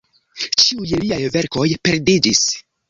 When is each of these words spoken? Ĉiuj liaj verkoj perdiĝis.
Ĉiuj 0.61 0.89
liaj 1.03 1.21
verkoj 1.37 1.71
perdiĝis. 1.87 2.45